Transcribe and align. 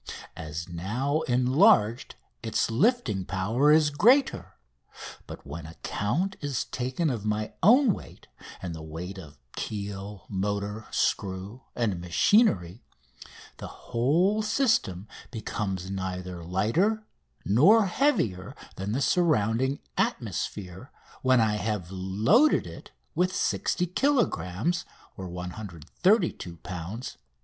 As 0.35 0.67
now 0.67 1.21
enlarged 1.27 2.15
its 2.41 2.71
lifting 2.71 3.23
power 3.23 3.71
is 3.71 3.91
greater; 3.91 4.55
but 5.27 5.45
when 5.45 5.67
account 5.67 6.37
is 6.41 6.65
taken 6.65 7.11
of 7.11 7.23
my 7.23 7.53
own 7.61 7.93
weight 7.93 8.25
and 8.63 8.73
the 8.73 8.81
weight 8.81 9.19
of 9.19 9.37
keel, 9.55 10.25
motor, 10.27 10.87
screw, 10.89 11.61
and 11.75 12.01
machinery, 12.01 12.81
the 13.57 13.67
whole 13.67 14.41
system 14.41 15.07
becomes 15.29 15.91
neither 15.91 16.43
lighter 16.43 17.03
nor 17.45 17.85
heavier 17.85 18.55
than 18.77 18.93
the 18.93 19.01
surrounding 19.03 19.77
atmosphere 19.99 20.91
when 21.21 21.39
I 21.39 21.57
have 21.57 21.91
loaded 21.91 22.65
it 22.65 22.89
with 23.13 23.35
60 23.35 23.85
kilogrammes 23.85 24.83
(132 25.15 26.57
lbs.) 26.57 27.17